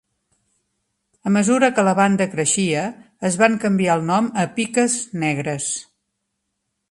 A 1.31 1.33
mesura 1.35 1.69
que 1.79 1.83
la 1.87 1.93
banda 1.99 2.27
creixia, 2.31 2.87
es 3.29 3.39
van 3.43 3.59
canviar 3.65 3.99
el 4.01 4.05
nom 4.09 4.33
a 4.45 4.49
Piques 4.57 4.99
negres. 5.25 5.71